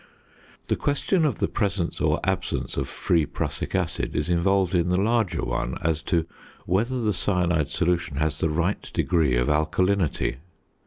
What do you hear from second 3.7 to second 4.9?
acid is involved in